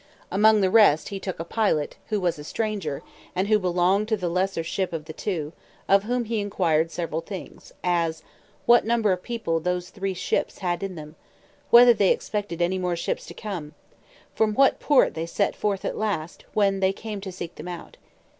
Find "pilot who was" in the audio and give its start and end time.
1.45-2.39